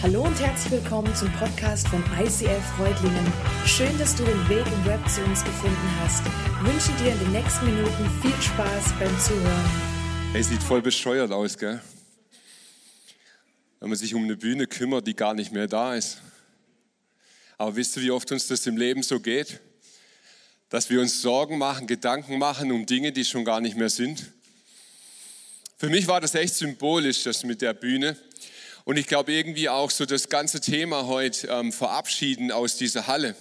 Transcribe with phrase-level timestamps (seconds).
[0.00, 3.32] Hallo und herzlich willkommen zum Podcast von ICF Freudlingen.
[3.66, 6.22] Schön, dass du den Weg im Web zu uns gefunden hast.
[6.24, 9.70] Ich wünsche dir in den nächsten Minuten viel Spaß beim Zuhören.
[10.30, 11.80] Hey, sieht voll bescheuert aus, gell?
[13.80, 16.18] Wenn man sich um eine Bühne kümmert, die gar nicht mehr da ist.
[17.56, 19.58] Aber wisst ihr, wie oft uns das im Leben so geht?
[20.68, 24.30] Dass wir uns Sorgen machen, Gedanken machen um Dinge, die schon gar nicht mehr sind.
[25.76, 28.16] Für mich war das echt symbolisch, das mit der Bühne.
[28.88, 33.36] Und ich glaube irgendwie auch so das ganze Thema heute ähm, verabschieden aus dieser Halle.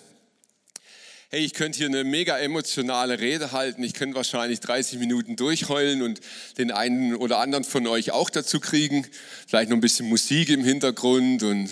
[1.29, 3.81] Hey, ich könnte hier eine mega emotionale Rede halten.
[3.81, 6.19] Ich könnte wahrscheinlich 30 Minuten durchheulen und
[6.57, 9.07] den einen oder anderen von euch auch dazu kriegen.
[9.47, 11.69] Vielleicht noch ein bisschen Musik im Hintergrund und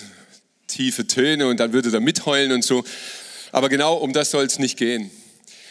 [0.68, 2.82] tiefe Töne und dann würde er mitheulen und so.
[3.52, 5.10] Aber genau um das soll es nicht gehen.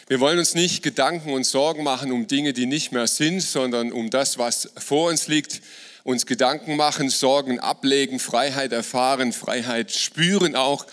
[0.06, 3.90] Wir wollen uns nicht Gedanken und Sorgen machen um Dinge, die nicht mehr sind, sondern
[3.90, 5.60] um das, was vor uns liegt
[6.06, 10.86] uns Gedanken machen, Sorgen ablegen, Freiheit erfahren, Freiheit spüren auch.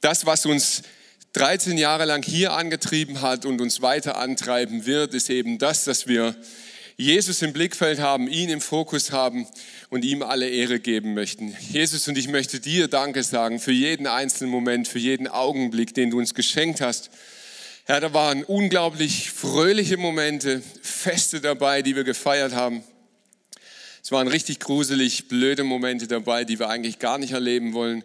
[0.00, 0.82] Das, was uns
[1.34, 6.08] 13 Jahre lang hier angetrieben hat und uns weiter antreiben wird, ist eben das, dass
[6.08, 6.34] wir
[6.96, 9.46] Jesus im Blickfeld haben, ihn im Fokus haben
[9.90, 11.56] und ihm alle Ehre geben möchten.
[11.70, 16.10] Jesus, und ich möchte dir Danke sagen für jeden einzelnen Moment, für jeden Augenblick, den
[16.10, 17.10] du uns geschenkt hast.
[17.84, 22.82] Herr, da waren unglaublich fröhliche Momente, Feste dabei, die wir gefeiert haben.
[24.08, 28.02] Es waren richtig gruselig, blöde Momente dabei, die wir eigentlich gar nicht erleben wollen.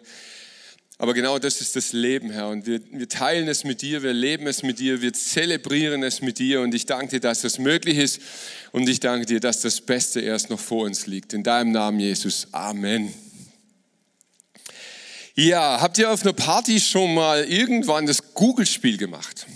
[0.98, 2.50] Aber genau das ist das Leben, Herr.
[2.50, 6.20] Und wir, wir, teilen es mit dir, wir leben es mit dir, wir zelebrieren es
[6.20, 6.60] mit dir.
[6.60, 8.20] Und ich danke dir, dass das möglich ist.
[8.70, 11.32] Und ich danke dir, dass das Beste erst noch vor uns liegt.
[11.32, 12.48] In deinem Namen, Jesus.
[12.52, 13.14] Amen.
[15.34, 19.46] Ja, habt ihr auf einer Party schon mal irgendwann das Google-Spiel gemacht?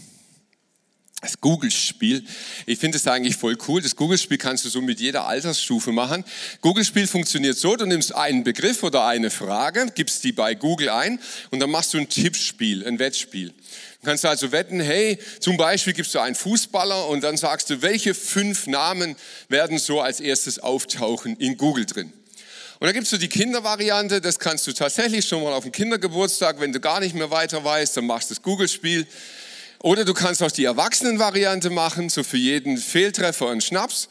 [1.20, 2.24] Das Google-Spiel.
[2.66, 3.82] Ich finde es eigentlich voll cool.
[3.82, 6.24] Das Google-Spiel kannst du so mit jeder Altersstufe machen.
[6.60, 11.18] Google-Spiel funktioniert so, du nimmst einen Begriff oder eine Frage, gibst die bei Google ein
[11.50, 13.48] und dann machst du ein Tippspiel, ein Wettspiel.
[13.48, 17.82] Du kannst also wetten, hey, zum Beispiel gibst du einen Fußballer und dann sagst du,
[17.82, 19.16] welche fünf Namen
[19.48, 22.12] werden so als erstes auftauchen in Google drin.
[22.78, 26.60] Und dann gibst du die Kindervariante, das kannst du tatsächlich schon mal auf dem Kindergeburtstag,
[26.60, 29.04] wenn du gar nicht mehr weiter weißt, dann machst du das Google-Spiel.
[29.88, 34.10] Oder du kannst auch die Erwachsenenvariante machen, so für jeden Fehltreffer einen Schnaps.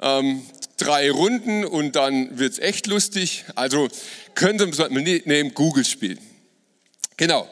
[0.00, 0.44] Ähm,
[0.78, 3.44] drei Runden und dann wird's echt lustig.
[3.54, 3.88] Also
[4.34, 6.18] könnte man nehmen Google spielen.
[7.16, 7.48] Genau.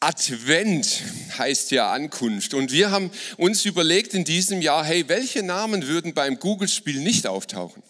[0.00, 1.02] Advent
[1.36, 2.54] heißt ja Ankunft.
[2.54, 7.26] Und wir haben uns überlegt in diesem Jahr, hey, welche Namen würden beim Google-Spiel nicht
[7.26, 7.82] auftauchen?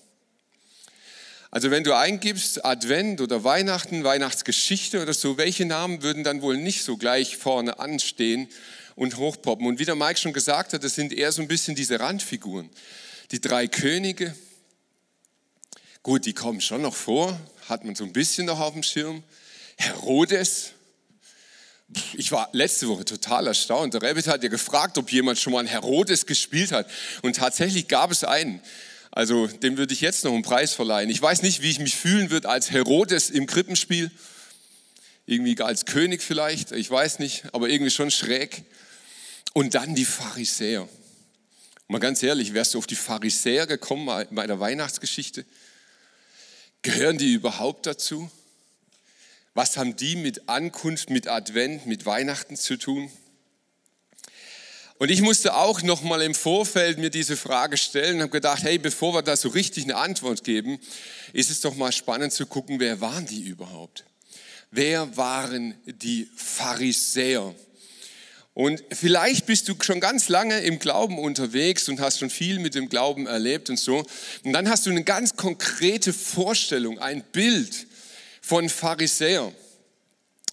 [1.54, 6.56] Also wenn du eingibst Advent oder Weihnachten, Weihnachtsgeschichte oder so, welche Namen würden dann wohl
[6.56, 8.48] nicht so gleich vorne anstehen
[8.94, 9.66] und hochpoppen?
[9.66, 12.70] Und wie der Mike schon gesagt hat, das sind eher so ein bisschen diese Randfiguren.
[13.32, 14.34] Die drei Könige,
[16.02, 19.22] gut, die kommen schon noch vor, hat man so ein bisschen noch auf dem Schirm.
[19.76, 20.70] Herodes,
[22.14, 23.92] ich war letzte Woche total erstaunt.
[23.92, 26.88] Der Rabbit hat ja gefragt, ob jemand schon mal einen Herodes gespielt hat.
[27.20, 28.62] Und tatsächlich gab es einen.
[29.12, 31.10] Also dem würde ich jetzt noch einen Preis verleihen.
[31.10, 34.10] Ich weiß nicht, wie ich mich fühlen würde als Herodes im Krippenspiel.
[35.26, 38.64] Irgendwie als König vielleicht, ich weiß nicht, aber irgendwie schon schräg.
[39.52, 40.88] Und dann die Pharisäer.
[41.88, 45.44] Mal ganz ehrlich, wärst du auf die Pharisäer gekommen bei der Weihnachtsgeschichte?
[46.80, 48.30] Gehören die überhaupt dazu?
[49.52, 53.12] Was haben die mit Ankunft, mit Advent, mit Weihnachten zu tun?
[55.02, 58.62] Und ich musste auch noch mal im Vorfeld mir diese Frage stellen und habe gedacht,
[58.62, 60.78] hey, bevor wir da so richtig eine Antwort geben,
[61.32, 64.04] ist es doch mal spannend zu gucken, wer waren die überhaupt?
[64.70, 67.52] Wer waren die Pharisäer?
[68.54, 72.76] Und vielleicht bist du schon ganz lange im Glauben unterwegs und hast schon viel mit
[72.76, 74.04] dem Glauben erlebt und so.
[74.44, 77.88] Und dann hast du eine ganz konkrete Vorstellung, ein Bild
[78.40, 79.52] von Pharisäer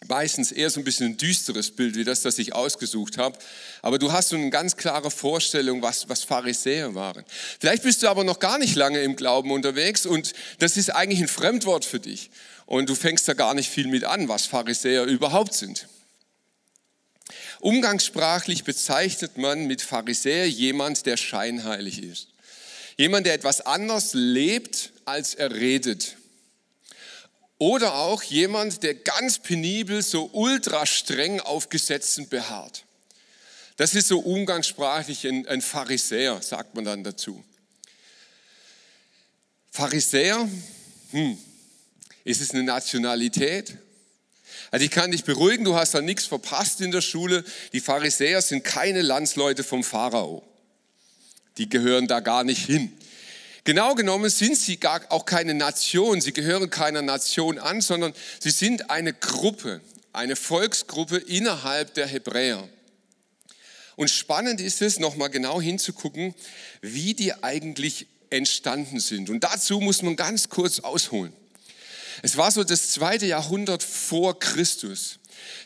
[0.08, 3.38] meistens eher so ein bisschen ein düsteres Bild wie das, das ich ausgesucht habe.
[3.82, 7.26] Aber du hast so eine ganz klare Vorstellung, was, was Pharisäer waren.
[7.60, 11.20] Vielleicht bist du aber noch gar nicht lange im Glauben unterwegs und das ist eigentlich
[11.20, 12.32] ein Fremdwort für dich.
[12.66, 15.88] Und du fängst da gar nicht viel mit an, was Pharisäer überhaupt sind.
[17.60, 22.28] Umgangssprachlich bezeichnet man mit Pharisäer jemand, der scheinheilig ist.
[22.96, 26.16] Jemand, der etwas anders lebt, als er redet.
[27.60, 32.86] Oder auch jemand, der ganz penibel, so ultra streng auf Gesetzen beharrt.
[33.76, 37.44] Das ist so umgangssprachlich ein, ein Pharisäer, sagt man dann dazu.
[39.72, 40.50] Pharisäer,
[41.12, 41.38] hm,
[42.24, 43.78] ist es eine Nationalität?
[44.72, 47.44] Also ich kann dich beruhigen, du hast da nichts verpasst in der Schule.
[47.74, 50.44] Die Pharisäer sind keine Landsleute vom Pharao.
[51.58, 52.94] Die gehören da gar nicht hin.
[53.64, 58.52] Genau genommen sind sie gar auch keine Nation, sie gehören keiner Nation an, sondern sie
[58.52, 59.82] sind eine Gruppe,
[60.14, 62.68] eine Volksgruppe innerhalb der Hebräer.
[63.96, 66.34] Und spannend ist es, nochmal genau hinzugucken,
[66.82, 69.30] wie die eigentlich entstanden sind.
[69.30, 71.34] Und dazu muss man ganz kurz ausholen.
[72.22, 75.20] Es war so das zweite Jahrhundert vor Christus.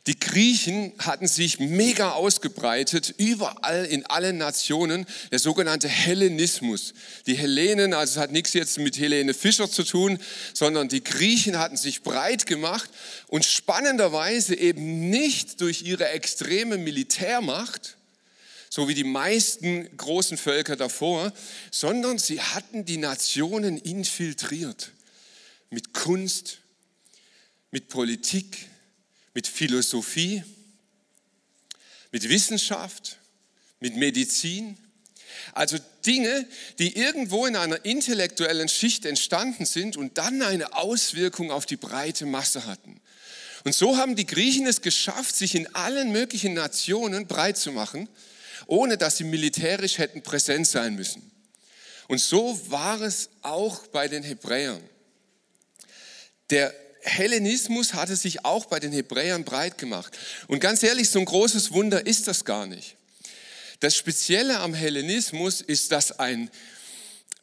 [0.05, 6.93] Die Griechen hatten sich mega ausgebreitet, überall in allen Nationen, der sogenannte Hellenismus.
[7.25, 10.19] Die Hellenen, also es hat nichts jetzt mit Helene Fischer zu tun,
[10.53, 12.89] sondern die Griechen hatten sich breit gemacht
[13.27, 17.95] und spannenderweise eben nicht durch ihre extreme Militärmacht,
[18.69, 21.31] so wie die meisten großen Völker davor,
[21.71, 24.91] sondern sie hatten die Nationen infiltriert
[25.73, 26.59] mit Kunst,
[27.71, 28.69] mit Politik,
[29.33, 30.43] mit Philosophie,
[32.11, 33.17] mit Wissenschaft,
[33.79, 34.77] mit Medizin.
[35.53, 36.47] Also Dinge,
[36.77, 42.27] die irgendwo in einer intellektuellen Schicht entstanden sind und dann eine Auswirkung auf die breite
[42.27, 43.01] Masse hatten.
[43.63, 48.07] Und so haben die Griechen es geschafft, sich in allen möglichen Nationen breit zu machen,
[48.67, 51.31] ohne dass sie militärisch hätten präsent sein müssen.
[52.07, 54.81] Und so war es auch bei den Hebräern.
[56.49, 60.17] Der Hellenismus hatte sich auch bei den Hebräern breit gemacht.
[60.47, 62.95] Und ganz ehrlich, so ein großes Wunder ist das gar nicht.
[63.79, 66.49] Das Spezielle am Hellenismus ist, dass ein,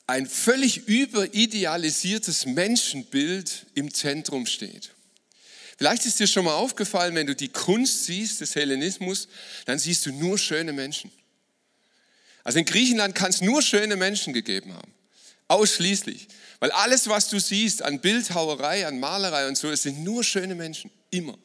[0.07, 4.91] ein völlig überidealisiertes Menschenbild im Zentrum steht.
[5.77, 9.29] Vielleicht ist dir schon mal aufgefallen, wenn du die Kunst siehst des Hellenismus,
[9.67, 11.11] dann siehst du nur schöne Menschen.
[12.45, 14.93] Also in Griechenland kann es nur schöne Menschen gegeben haben.
[15.49, 16.29] Ausschließlich.
[16.61, 20.55] Weil alles, was du siehst an Bildhauerei, an Malerei und so, es sind nur schöne
[20.55, 20.91] Menschen.
[21.11, 21.39] Immer.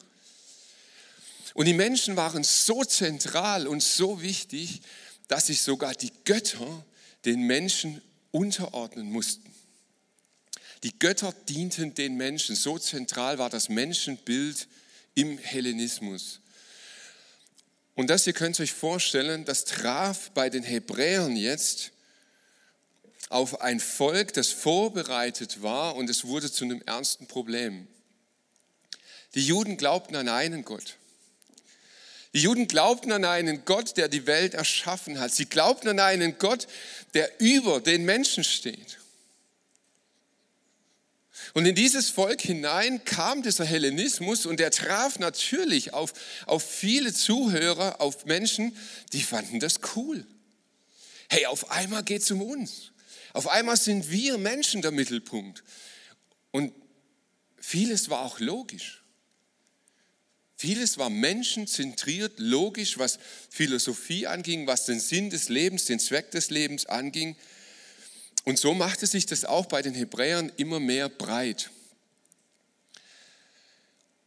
[1.54, 4.82] Und die Menschen waren so zentral und so wichtig,
[5.26, 6.84] dass sich sogar die Götter
[7.24, 9.50] den Menschen unterordnen mussten.
[10.82, 12.54] Die Götter dienten den Menschen.
[12.54, 14.68] So zentral war das Menschenbild
[15.14, 16.40] im Hellenismus.
[17.94, 21.92] Und das, ihr könnt euch vorstellen, das traf bei den Hebräern jetzt
[23.28, 27.88] auf ein Volk, das vorbereitet war und es wurde zu einem ernsten Problem.
[29.34, 30.96] Die Juden glaubten an einen Gott.
[32.32, 35.32] Die Juden glaubten an einen Gott, der die Welt erschaffen hat.
[35.32, 36.66] Sie glaubten an einen Gott,
[37.14, 38.98] der über den Menschen steht.
[41.54, 46.12] Und in dieses Volk hinein kam dieser Hellenismus und er traf natürlich auf,
[46.44, 48.76] auf viele Zuhörer, auf Menschen,
[49.14, 50.26] die fanden das cool.
[51.30, 52.92] Hey, auf einmal geht es um uns.
[53.36, 55.62] Auf einmal sind wir Menschen der Mittelpunkt.
[56.52, 56.72] Und
[57.58, 59.04] vieles war auch logisch.
[60.56, 63.18] Vieles war menschenzentriert, logisch, was
[63.50, 67.36] Philosophie anging, was den Sinn des Lebens, den Zweck des Lebens anging.
[68.44, 71.68] Und so machte sich das auch bei den Hebräern immer mehr breit.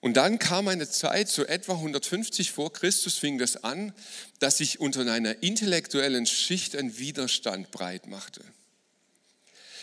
[0.02, 3.92] Und dann kam eine Zeit, so etwa 150 vor Christus fing das an,
[4.38, 8.44] dass sich unter einer intellektuellen Schicht ein Widerstand breit machte.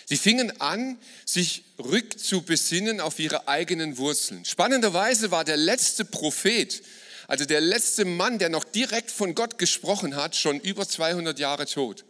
[0.08, 4.44] Sie fingen an, sich rückzubesinnen auf ihre eigenen Wurzeln.
[4.44, 6.80] Spannenderweise war der letzte Prophet,
[7.26, 11.66] also der letzte Mann, der noch direkt von Gott gesprochen hat, schon über 200 Jahre
[11.66, 12.04] tot.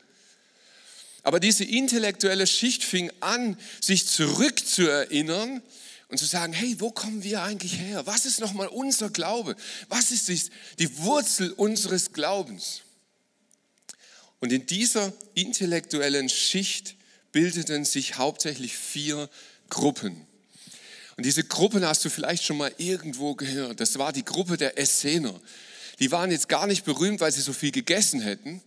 [1.22, 5.62] Aber diese intellektuelle Schicht fing an, sich zurückzuerinnern
[6.08, 8.06] und zu sagen, hey, wo kommen wir eigentlich her?
[8.06, 9.56] Was ist nochmal unser Glaube?
[9.88, 12.82] Was ist die Wurzel unseres Glaubens?
[14.40, 16.94] Und in dieser intellektuellen Schicht
[17.36, 19.28] bildeten sich hauptsächlich vier
[19.68, 20.26] Gruppen.
[21.18, 23.78] Und diese Gruppen hast du vielleicht schon mal irgendwo gehört.
[23.78, 25.38] Das war die Gruppe der Essener.
[25.98, 28.62] Die waren jetzt gar nicht berühmt, weil sie so viel gegessen hätten,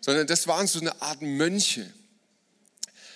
[0.00, 1.92] sondern das waren so eine Art Mönche.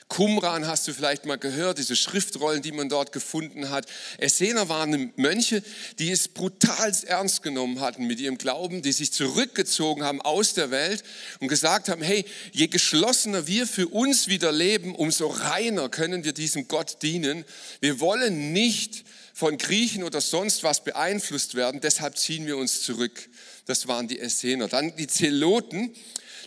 [0.09, 3.87] Qumran hast du vielleicht mal gehört, diese Schriftrollen, die man dort gefunden hat.
[4.17, 5.62] Essener waren Mönche,
[5.99, 10.71] die es brutal ernst genommen hatten mit ihrem Glauben, die sich zurückgezogen haben aus der
[10.71, 11.05] Welt
[11.41, 16.33] und gesagt haben, hey, je geschlossener wir für uns wieder leben, umso reiner können wir
[16.33, 17.45] diesem Gott dienen.
[17.81, 23.29] Wir wollen nicht von Griechen oder sonst was beeinflusst werden, deshalb ziehen wir uns zurück.
[23.67, 24.69] Das waren die Essener.
[24.69, 25.95] Dann die Zeloten.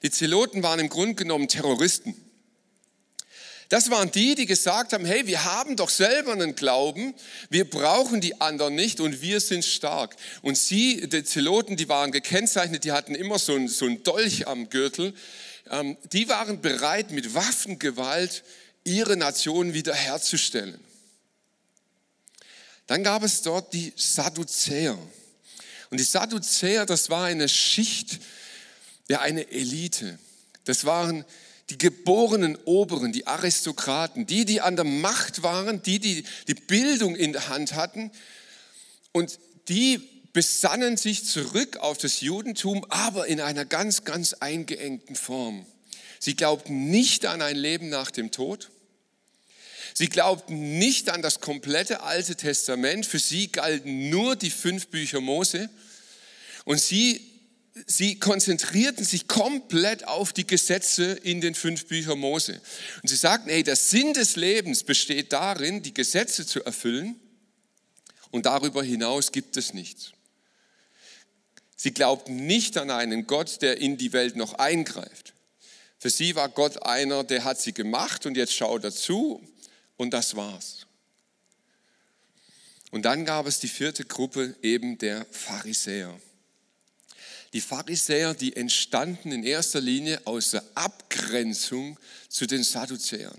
[0.01, 2.15] Die Zeloten waren im Grunde genommen Terroristen.
[3.71, 7.13] Das waren die, die gesagt haben, hey, wir haben doch selber einen Glauben,
[7.49, 10.17] wir brauchen die anderen nicht und wir sind stark.
[10.41, 14.45] Und sie, die Zeloten, die waren gekennzeichnet, die hatten immer so ein, so ein Dolch
[14.45, 15.13] am Gürtel,
[15.69, 18.43] ähm, die waren bereit, mit Waffengewalt
[18.83, 20.81] ihre Nation wiederherzustellen.
[22.87, 24.97] Dann gab es dort die Sadduzäer.
[25.91, 28.19] Und die Sadduzäer, das war eine Schicht,
[29.07, 30.19] ja eine Elite.
[30.65, 31.23] Das waren
[31.71, 37.15] die geborenen Oberen, die Aristokraten, die, die an der Macht waren, die, die die Bildung
[37.15, 38.11] in der Hand hatten
[39.13, 40.01] und die
[40.33, 45.65] besannen sich zurück auf das Judentum, aber in einer ganz, ganz eingeengten Form.
[46.19, 48.69] Sie glaubten nicht an ein Leben nach dem Tod.
[49.93, 53.05] Sie glaubten nicht an das komplette Alte Testament.
[53.05, 55.69] Für sie galten nur die fünf Bücher Mose.
[56.63, 57.30] Und sie,
[57.87, 62.61] sie konzentrierten sich komplett auf die Gesetze in den fünf Büchern Mose.
[63.01, 67.19] Und sie sagten, hey, der Sinn des Lebens besteht darin, die Gesetze zu erfüllen.
[68.29, 70.11] Und darüber hinaus gibt es nichts.
[71.75, 75.33] Sie glaubten nicht an einen Gott, der in die Welt noch eingreift.
[75.97, 79.41] Für sie war Gott einer, der hat sie gemacht und jetzt schaut er zu
[79.97, 80.87] und das war's.
[82.91, 86.19] Und dann gab es die vierte Gruppe eben der Pharisäer.
[87.53, 93.37] Die Pharisäer, die entstanden in erster Linie aus der Abgrenzung zu den Sadduzäern.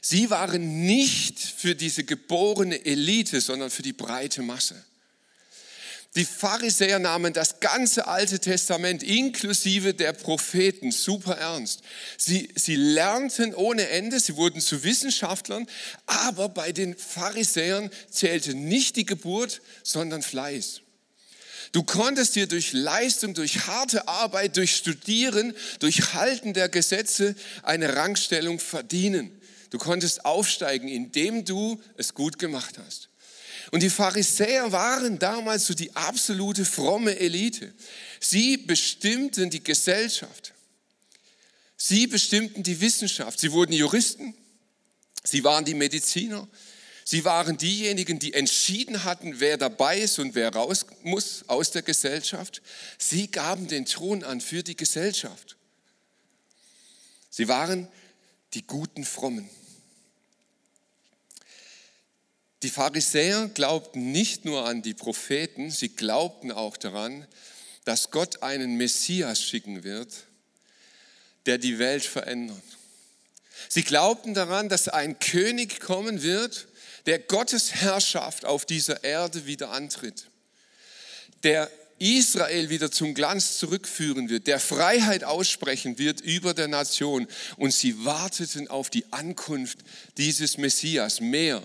[0.00, 4.84] Sie waren nicht für diese geborene Elite, sondern für die breite Masse.
[6.14, 11.80] Die Pharisäer nahmen das ganze Alte Testament inklusive der Propheten super ernst.
[12.16, 15.66] Sie, sie lernten ohne Ende, sie wurden zu Wissenschaftlern,
[16.06, 20.83] aber bei den Pharisäern zählte nicht die Geburt, sondern Fleiß.
[21.72, 27.96] Du konntest dir durch Leistung, durch harte Arbeit, durch Studieren, durch Halten der Gesetze eine
[27.96, 29.30] Rangstellung verdienen.
[29.70, 33.08] Du konntest aufsteigen, indem du es gut gemacht hast.
[33.70, 37.72] Und die Pharisäer waren damals so die absolute fromme Elite.
[38.20, 40.52] Sie bestimmten die Gesellschaft.
[41.76, 43.40] Sie bestimmten die Wissenschaft.
[43.40, 44.34] Sie wurden Juristen.
[45.24, 46.46] Sie waren die Mediziner.
[47.04, 51.82] Sie waren diejenigen, die entschieden hatten, wer dabei ist und wer raus muss aus der
[51.82, 52.62] Gesellschaft.
[52.98, 55.56] Sie gaben den Thron an für die Gesellschaft.
[57.28, 57.88] Sie waren
[58.54, 59.50] die guten Frommen.
[62.62, 67.26] Die Pharisäer glaubten nicht nur an die Propheten, sie glaubten auch daran,
[67.84, 70.24] dass Gott einen Messias schicken wird,
[71.44, 72.62] der die Welt verändert.
[73.68, 76.68] Sie glaubten daran, dass ein König kommen wird,
[77.06, 80.28] der Gottes Herrschaft auf dieser Erde wieder antritt,
[81.42, 87.28] der Israel wieder zum Glanz zurückführen wird, der Freiheit aussprechen wird über der Nation.
[87.56, 89.78] Und sie warteten auf die Ankunft
[90.16, 91.62] dieses Messias mehr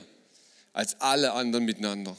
[0.74, 2.16] als alle anderen miteinander.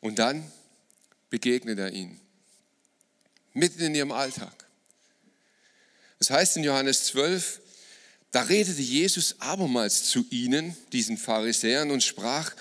[0.00, 0.50] Und dann
[1.28, 2.20] begegnet er ihnen,
[3.52, 4.66] mitten in ihrem Alltag.
[6.18, 7.60] Das heißt in Johannes 12,
[8.32, 12.54] da redete Jesus abermals zu ihnen, diesen Pharisäern, und sprach,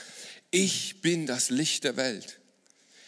[0.51, 2.39] ich bin das Licht der Welt.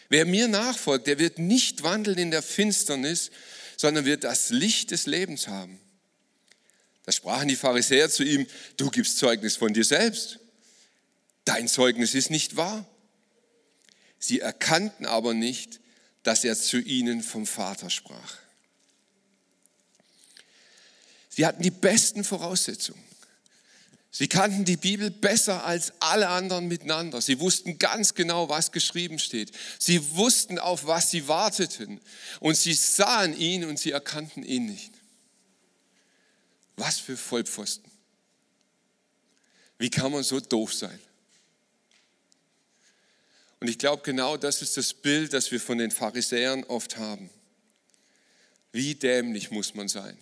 [0.08, 3.30] Wer mir nachfolgt, der wird nicht wandeln in der Finsternis,
[3.76, 5.80] sondern wird das Licht des Lebens haben.
[7.04, 10.38] Da sprachen die Pharisäer zu ihm, du gibst Zeugnis von dir selbst.
[11.44, 12.86] Dein Zeugnis ist nicht wahr.
[14.20, 15.80] Sie erkannten aber nicht,
[16.22, 18.36] dass er zu ihnen vom Vater sprach.
[21.34, 23.02] Sie hatten die besten Voraussetzungen.
[24.10, 27.22] Sie kannten die Bibel besser als alle anderen miteinander.
[27.22, 29.52] Sie wussten ganz genau, was geschrieben steht.
[29.78, 31.98] Sie wussten, auf was sie warteten.
[32.40, 34.92] Und sie sahen ihn und sie erkannten ihn nicht.
[36.76, 37.90] Was für Vollpfosten.
[39.78, 41.00] Wie kann man so doof sein?
[43.60, 47.30] Und ich glaube, genau das ist das Bild, das wir von den Pharisäern oft haben.
[48.72, 50.18] Wie dämlich muss man sein?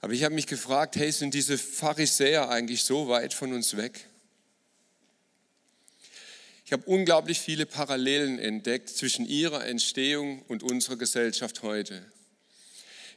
[0.00, 4.06] Aber ich habe mich gefragt, hey, sind diese Pharisäer eigentlich so weit von uns weg?
[6.64, 12.04] Ich habe unglaublich viele Parallelen entdeckt zwischen ihrer Entstehung und unserer Gesellschaft heute.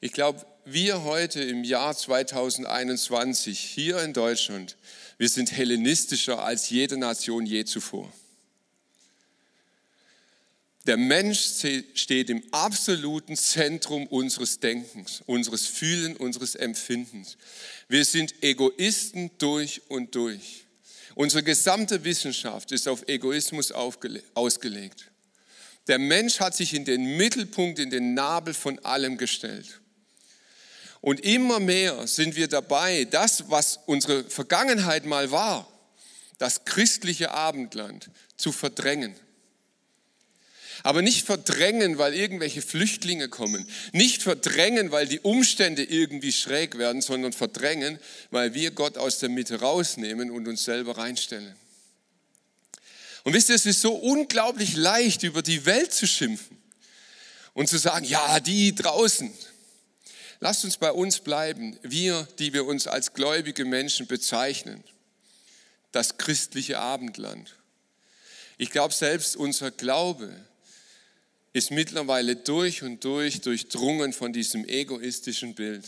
[0.01, 4.75] Ich glaube, wir heute im Jahr 2021 hier in Deutschland,
[5.17, 8.11] wir sind hellenistischer als jede Nation je zuvor.
[10.85, 11.39] Der Mensch
[11.93, 17.37] steht im absoluten Zentrum unseres Denkens, unseres Fühlen, unseres Empfindens.
[17.87, 20.65] Wir sind Egoisten durch und durch.
[21.15, 25.11] Unsere gesamte Wissenschaft ist auf Egoismus ausgelegt.
[25.87, 29.79] Der Mensch hat sich in den Mittelpunkt, in den Nabel von allem gestellt.
[30.99, 35.67] Und immer mehr sind wir dabei, das, was unsere Vergangenheit mal war,
[36.37, 39.15] das christliche Abendland, zu verdrängen.
[40.83, 43.65] Aber nicht verdrängen, weil irgendwelche Flüchtlinge kommen.
[43.93, 47.99] Nicht verdrängen, weil die Umstände irgendwie schräg werden, sondern verdrängen,
[48.31, 51.55] weil wir Gott aus der Mitte rausnehmen und uns selber reinstellen.
[53.23, 56.57] Und wisst ihr, es ist so unglaublich leicht, über die Welt zu schimpfen
[57.53, 59.33] und zu sagen, ja, die draußen.
[60.41, 64.83] Lasst uns bei uns bleiben, wir, die wir uns als gläubige Menschen bezeichnen,
[65.93, 67.55] das christliche Abendland.
[68.57, 70.35] Ich glaube, selbst unser Glaube
[71.53, 75.85] ist mittlerweile durch und durch durchdrungen von diesem egoistischen Bild.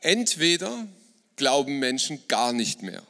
[0.00, 0.86] Entweder
[1.36, 3.02] glauben Menschen gar nicht mehr.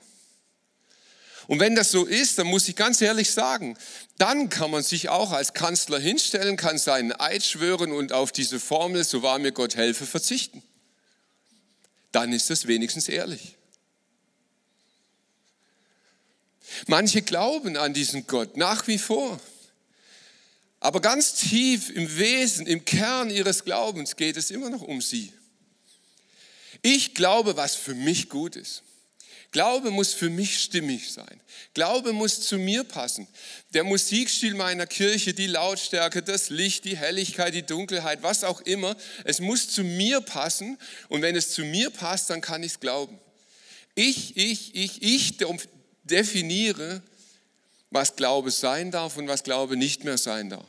[1.49, 3.77] Und wenn das so ist, dann muss ich ganz ehrlich sagen,
[4.19, 8.61] dann kann man sich auch als Kanzler hinstellen, kann seinen Eid schwören und auf diese
[8.61, 10.63] Formel, so wahr mir Gott helfe, verzichten.
[12.13, 13.57] Dann ist das wenigstens ehrlich.
[16.87, 19.41] Manche glauben an diesen Gott nach wie vor.
[20.81, 25.33] Aber ganz tief im Wesen, im Kern ihres Glaubens geht es immer noch um sie.
[26.83, 28.83] Ich glaube, was für mich gut ist.
[29.51, 31.41] Glaube muss für mich stimmig sein.
[31.73, 33.27] Glaube muss zu mir passen.
[33.73, 38.95] Der Musikstil meiner Kirche, die Lautstärke, das Licht, die Helligkeit, die Dunkelheit, was auch immer,
[39.25, 40.79] es muss zu mir passen.
[41.09, 43.19] Und wenn es zu mir passt, dann kann ich es glauben.
[43.95, 45.39] Ich, ich, ich, ich
[46.05, 47.03] definiere,
[47.91, 50.67] was Glaube sein darf und was Glaube nicht mehr sein darf.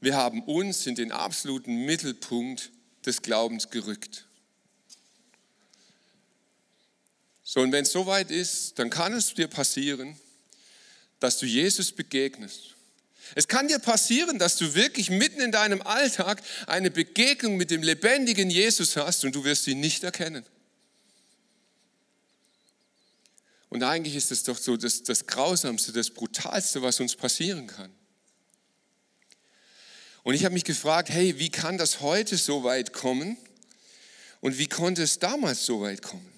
[0.00, 2.70] Wir haben uns in den absoluten Mittelpunkt
[3.04, 4.26] des Glaubens gerückt.
[7.42, 10.18] So, und wenn es soweit ist, dann kann es dir passieren,
[11.20, 12.74] dass du Jesus begegnest.
[13.34, 17.82] Es kann dir passieren, dass du wirklich mitten in deinem Alltag eine Begegnung mit dem
[17.82, 20.44] lebendigen Jesus hast und du wirst ihn nicht erkennen.
[23.68, 27.92] Und eigentlich ist es doch so das, das Grausamste, das Brutalste, was uns passieren kann.
[30.22, 33.36] Und ich habe mich gefragt, hey, wie kann das heute so weit kommen?
[34.40, 36.32] Und wie konnte es damals so weit kommen?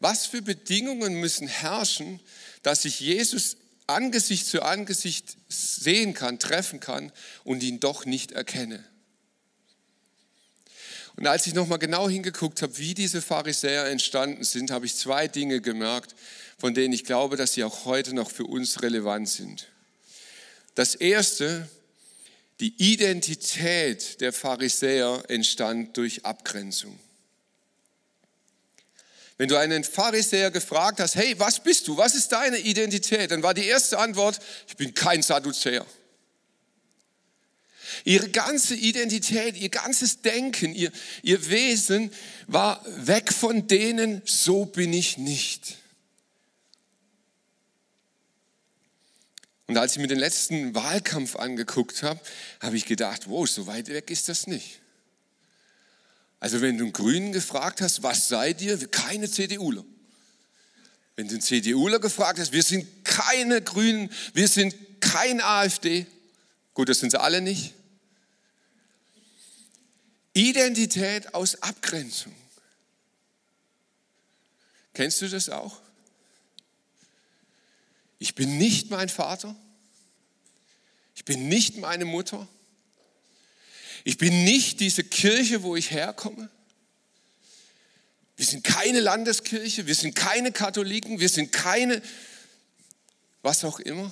[0.00, 2.20] Was für Bedingungen müssen herrschen,
[2.62, 3.56] dass ich Jesus
[3.86, 7.12] Angesicht zu Angesicht sehen kann, treffen kann
[7.44, 8.84] und ihn doch nicht erkenne?
[11.16, 15.28] Und als ich nochmal genau hingeguckt habe, wie diese Pharisäer entstanden sind, habe ich zwei
[15.28, 16.14] Dinge gemerkt,
[16.58, 19.68] von denen ich glaube, dass sie auch heute noch für uns relevant sind.
[20.74, 21.68] Das erste,
[22.60, 26.98] die Identität der Pharisäer entstand durch Abgrenzung.
[29.38, 31.96] Wenn du einen Pharisäer gefragt hast, hey, was bist du?
[31.96, 33.30] Was ist deine Identität?
[33.30, 35.86] Dann war die erste Antwort, ich bin kein Sadduzäer.
[38.04, 40.90] Ihre ganze Identität, ihr ganzes Denken, ihr,
[41.22, 42.10] ihr Wesen
[42.46, 45.76] war weg von denen, so bin ich nicht.
[49.66, 52.20] Und als ich mir den letzten Wahlkampf angeguckt habe,
[52.60, 54.80] habe ich gedacht, wow, so weit weg ist das nicht.
[56.40, 58.78] Also wenn du einen Grünen gefragt hast, was seid ihr?
[58.88, 59.84] Keine CDUler.
[61.14, 66.06] Wenn du einen CDUler gefragt hast, wir sind keine Grünen, wir sind kein AfD.
[66.74, 67.74] Gut, das sind sie alle nicht.
[70.32, 72.34] Identität aus Abgrenzung.
[74.94, 75.80] Kennst du das auch?
[78.18, 79.56] Ich bin nicht mein Vater.
[81.14, 82.46] Ich bin nicht meine Mutter.
[84.04, 86.48] Ich bin nicht diese Kirche, wo ich herkomme.
[88.36, 92.00] Wir sind keine Landeskirche, wir sind keine Katholiken, wir sind keine,
[93.42, 94.10] was auch immer.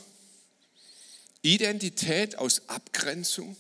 [1.41, 3.57] Identität aus Abgrenzung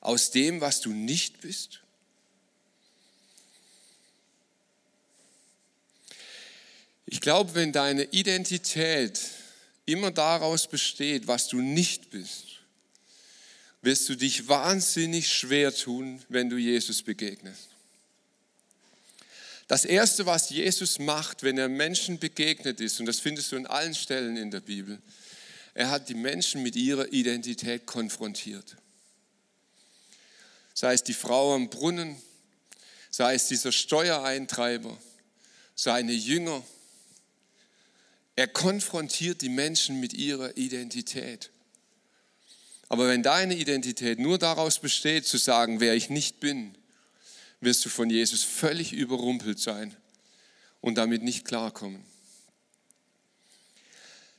[0.00, 1.80] aus dem, was du nicht bist?
[7.06, 9.20] Ich glaube, wenn deine Identität
[9.84, 12.60] immer daraus besteht, was du nicht bist,
[13.82, 17.68] wirst du dich wahnsinnig schwer tun, wenn du Jesus begegnest.
[19.66, 23.66] Das Erste, was Jesus macht, wenn er Menschen begegnet ist, und das findest du in
[23.66, 25.00] allen Stellen in der Bibel,
[25.74, 28.76] er hat die Menschen mit ihrer Identität konfrontiert
[30.80, 32.16] sei es die Frau am Brunnen,
[33.10, 34.96] sei es dieser Steuereintreiber,
[35.74, 36.62] seine Jünger.
[38.34, 41.50] Er konfrontiert die Menschen mit ihrer Identität.
[42.88, 46.74] Aber wenn deine Identität nur daraus besteht, zu sagen, wer ich nicht bin,
[47.60, 49.94] wirst du von Jesus völlig überrumpelt sein
[50.80, 52.02] und damit nicht klarkommen.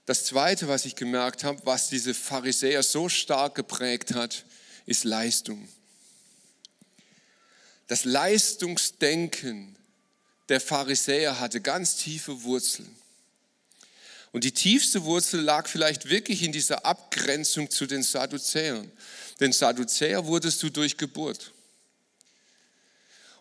[0.08, 4.44] Das Zweite, was ich gemerkt habe, was diese Pharisäer so stark geprägt hat,
[4.88, 5.70] ist Leistung.
[7.92, 9.76] Das Leistungsdenken
[10.48, 12.90] der Pharisäer hatte ganz tiefe Wurzeln.
[14.32, 18.90] Und die tiefste Wurzel lag vielleicht wirklich in dieser Abgrenzung zu den Sadduzäern.
[19.42, 21.52] Denn Sadduzäer wurdest du durch Geburt.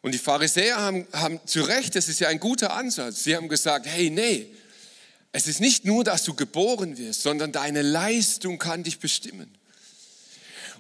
[0.02, 3.48] Und die Pharisäer haben, haben zu Recht, das ist ja ein guter Ansatz, sie haben
[3.48, 4.52] gesagt, hey, nee,
[5.30, 9.59] Es ist nicht nur, dass du geboren wirst, sondern deine Leistung kann dich bestimmen.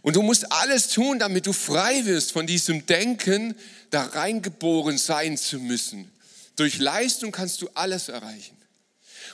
[0.02, 3.54] Und du musst alles tun, damit du frei wirst von diesem Denken,
[3.90, 6.10] da reingeboren sein zu müssen.
[6.56, 8.56] Durch Leistung kannst du alles erreichen.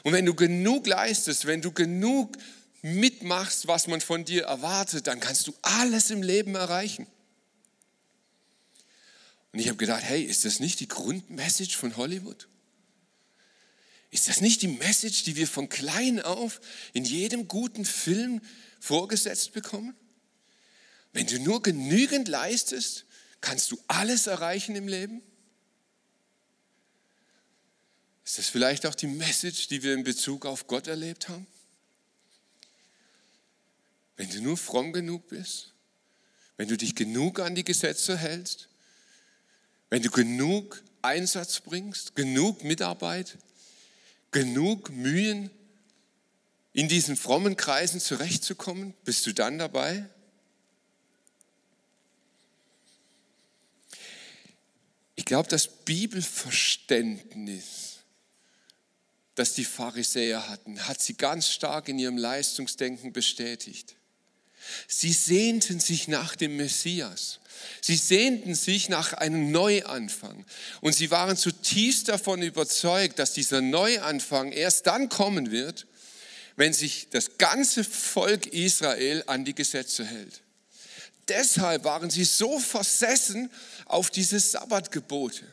[0.03, 2.37] Und wenn du genug leistest, wenn du genug
[2.83, 7.07] mitmachst, was man von dir erwartet, dann kannst du alles im Leben erreichen.
[9.53, 12.49] Und ich habe gedacht, hey, ist das nicht die Grundmessage von Hollywood?
[14.11, 16.61] Ist das nicht die Message, die wir von klein auf
[16.93, 18.41] in jedem guten Film
[18.81, 19.95] vorgesetzt bekommen?
[21.17, 23.07] Wenn du nur genügend leistest,
[23.41, 25.23] kannst du alles erreichen im Leben?
[28.23, 31.47] Ist das vielleicht auch die Message, die wir in Bezug auf Gott erlebt haben?
[34.19, 35.73] Wenn du nur fromm genug bist,
[36.59, 38.69] wenn du dich genug an die Gesetze hältst,
[39.89, 43.39] wenn du genug Einsatz bringst, genug Mitarbeit,
[44.33, 45.51] genug Mühen,
[46.75, 50.11] in diesen frommen Kreisen zurechtzukommen, bist du dann dabei?
[55.27, 57.99] Glaube, das Bibelverständnis,
[59.35, 63.97] das die Pharisäer hatten, hat sie ganz stark in ihrem Leistungsdenken bestätigt.
[64.89, 67.39] Sie sehnten sich nach dem Messias.
[67.81, 70.45] Sie sehnten sich nach einem Neuanfang.
[70.81, 75.87] Und sie waren zutiefst davon überzeugt, dass dieser Neuanfang erst dann kommen wird,
[76.57, 80.43] wenn sich das ganze Volk Israel an die Gesetze hält.
[81.29, 83.51] Deshalb waren sie so versessen
[83.87, 85.45] auf diese Sabbatgebote.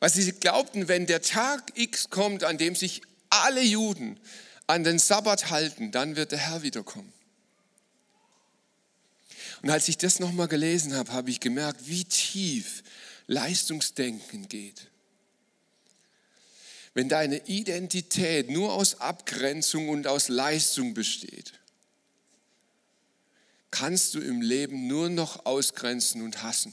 [0.00, 4.18] Weil sie glaubten, wenn der Tag X kommt, an dem sich alle Juden
[4.66, 7.12] an den Sabbat halten, dann wird der Herr wiederkommen.
[9.62, 12.82] Und als ich das nochmal gelesen habe, habe ich gemerkt, wie tief
[13.28, 14.88] Leistungsdenken geht.
[16.94, 21.52] Wenn deine Identität nur aus Abgrenzung und aus Leistung besteht,
[23.72, 26.72] kannst du im Leben nur noch ausgrenzen und hassen.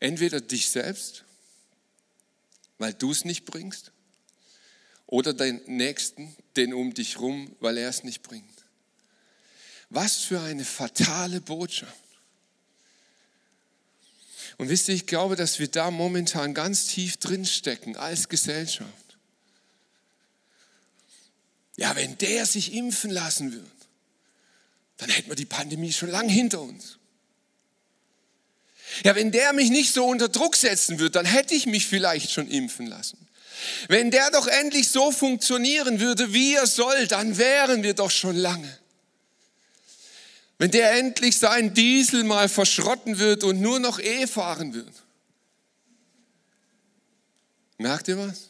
[0.00, 1.24] Entweder dich selbst,
[2.78, 3.92] weil du es nicht bringst,
[5.06, 8.64] oder deinen Nächsten, den um dich rum, weil er es nicht bringt.
[9.88, 11.94] Was für eine fatale Botschaft.
[14.58, 19.05] Und wisst ihr, ich glaube, dass wir da momentan ganz tief drin stecken als Gesellschaft.
[21.76, 23.70] Ja, wenn der sich impfen lassen würde,
[24.96, 26.98] dann hätten wir die Pandemie schon lang hinter uns.
[29.04, 32.30] Ja, wenn der mich nicht so unter Druck setzen würde, dann hätte ich mich vielleicht
[32.30, 33.18] schon impfen lassen.
[33.88, 38.36] Wenn der doch endlich so funktionieren würde, wie er soll, dann wären wir doch schon
[38.36, 38.78] lange.
[40.58, 44.92] Wenn der endlich seinen Diesel mal verschrotten wird und nur noch E fahren wird.
[47.78, 48.48] Merkt ihr was?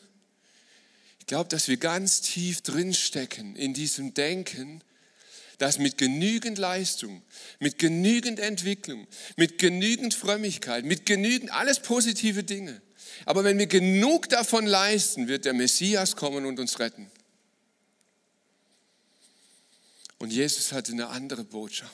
[1.27, 4.81] Ich glaube, dass wir ganz tief drinstecken in diesem Denken,
[5.59, 7.21] dass mit genügend Leistung,
[7.59, 12.81] mit genügend Entwicklung, mit genügend Frömmigkeit, mit genügend alles positive Dinge.
[13.25, 17.11] Aber wenn wir genug davon leisten, wird der Messias kommen und uns retten.
[20.19, 21.93] Und Jesus hatte eine andere Botschaft.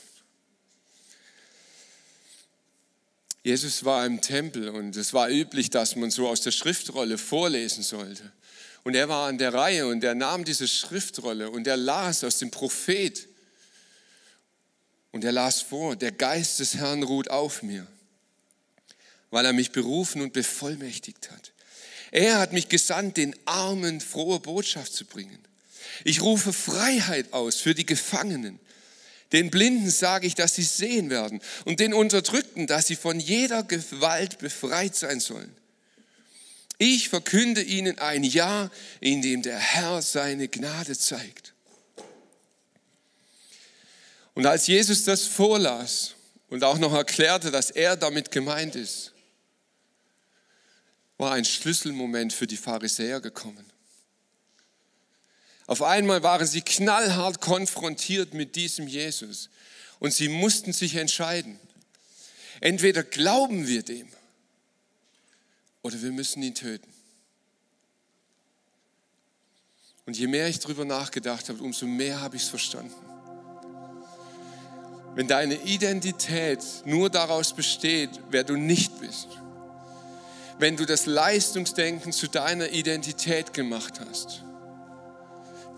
[3.42, 7.82] Jesus war im Tempel und es war üblich, dass man so aus der Schriftrolle vorlesen
[7.82, 8.30] sollte.
[8.84, 12.38] Und er war an der Reihe und er nahm diese Schriftrolle und er las aus
[12.38, 13.28] dem Prophet.
[15.12, 17.86] Und er las vor, der Geist des Herrn ruht auf mir,
[19.30, 21.52] weil er mich berufen und bevollmächtigt hat.
[22.10, 25.38] Er hat mich gesandt, den Armen frohe Botschaft zu bringen.
[26.04, 28.58] Ich rufe Freiheit aus für die Gefangenen.
[29.32, 33.62] Den Blinden sage ich, dass sie sehen werden und den Unterdrückten, dass sie von jeder
[33.62, 35.54] Gewalt befreit sein sollen.
[36.84, 38.68] Ich verkünde ihnen ein Jahr,
[38.98, 41.54] in dem der Herr seine Gnade zeigt.
[44.34, 46.16] Und als Jesus das vorlas
[46.50, 49.12] und auch noch erklärte, dass er damit gemeint ist,
[51.18, 53.64] war ein Schlüsselmoment für die Pharisäer gekommen.
[55.68, 59.50] Auf einmal waren sie knallhart konfrontiert mit diesem Jesus
[60.00, 61.60] und sie mussten sich entscheiden.
[62.60, 64.12] Entweder glauben wir dem
[65.82, 66.92] oder wir müssen ihn töten.
[70.06, 72.94] Und je mehr ich darüber nachgedacht habe, umso mehr habe ich es verstanden.
[75.14, 79.28] Wenn deine Identität nur daraus besteht, wer du nicht bist,
[80.58, 84.42] wenn du das Leistungsdenken zu deiner Identität gemacht hast,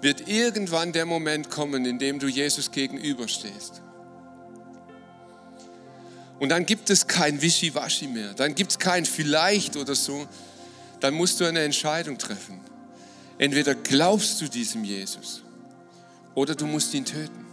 [0.00, 3.83] wird irgendwann der Moment kommen, in dem du Jesus gegenüberstehst.
[6.40, 10.26] Und dann gibt es kein Wischiwaschi mehr, dann gibt es kein vielleicht oder so,
[11.00, 12.60] dann musst du eine Entscheidung treffen.
[13.38, 15.42] Entweder glaubst du diesem Jesus
[16.34, 17.44] oder du musst ihn töten.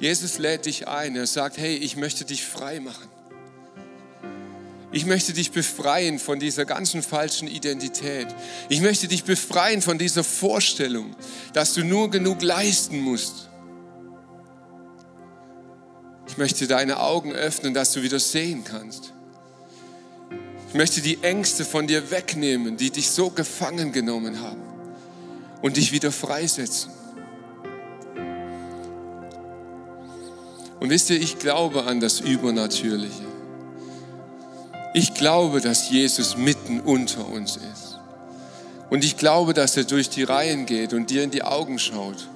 [0.00, 1.16] Jesus lädt dich ein.
[1.16, 3.08] Er sagt, hey, ich möchte dich frei machen.
[4.90, 8.28] Ich möchte dich befreien von dieser ganzen falschen Identität.
[8.70, 11.14] Ich möchte dich befreien von dieser Vorstellung,
[11.52, 13.47] dass du nur genug leisten musst.
[16.28, 19.12] Ich möchte deine Augen öffnen, dass du wieder sehen kannst.
[20.68, 24.62] Ich möchte die Ängste von dir wegnehmen, die dich so gefangen genommen haben
[25.62, 26.92] und dich wieder freisetzen.
[30.78, 33.26] Und wisst ihr, ich glaube an das Übernatürliche.
[34.94, 37.98] Ich glaube, dass Jesus mitten unter uns ist.
[38.90, 42.28] Und ich glaube, dass er durch die Reihen geht und dir in die Augen schaut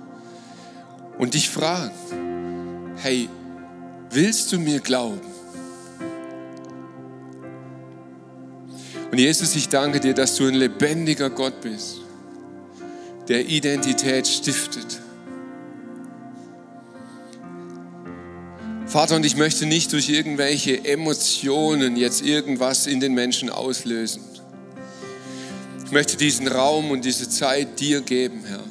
[1.18, 1.92] und dich fragt,
[2.96, 3.28] hey,
[4.12, 5.20] willst du mir glauben?
[9.10, 12.00] Und Jesus, ich danke dir, dass du ein lebendiger Gott bist,
[13.28, 15.00] der Identität stiftet.
[18.86, 24.22] Vater, und ich möchte nicht durch irgendwelche Emotionen jetzt irgendwas in den Menschen auslösen.
[25.84, 28.64] Ich möchte diesen Raum und diese Zeit dir geben, Herr.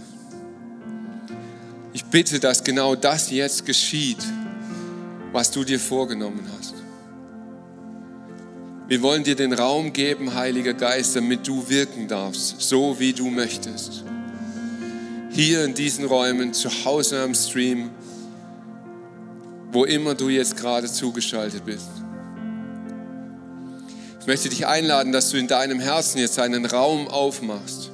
[1.93, 4.23] Ich bitte, dass genau das jetzt geschieht,
[5.31, 6.75] was du dir vorgenommen hast.
[8.87, 13.29] Wir wollen dir den Raum geben, Heiliger Geist, damit du wirken darfst, so wie du
[13.29, 14.03] möchtest.
[15.29, 17.89] Hier in diesen Räumen, zu Hause am Stream,
[19.71, 21.87] wo immer du jetzt gerade zugeschaltet bist.
[24.19, 27.91] Ich möchte dich einladen, dass du in deinem Herzen jetzt einen Raum aufmachst,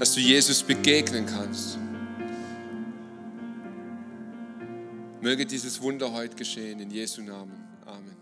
[0.00, 1.78] dass du Jesus begegnen kannst.
[5.22, 7.52] Möge dieses Wunder heute geschehen, in Jesu Namen.
[7.86, 8.16] Amen.